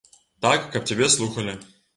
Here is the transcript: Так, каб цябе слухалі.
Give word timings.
Так, 0.45 0.65
каб 0.77 0.89
цябе 0.93 1.13
слухалі. 1.19 1.57